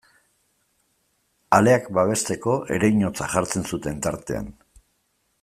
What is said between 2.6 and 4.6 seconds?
ereinotza jartzen zuten tartean.